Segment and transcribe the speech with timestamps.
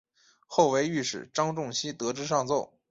[0.47, 2.73] 后为御史张仲炘得知上奏。